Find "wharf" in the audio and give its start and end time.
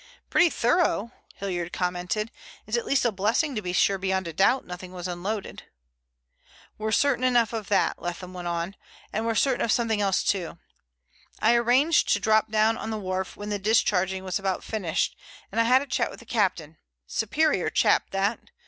12.97-13.37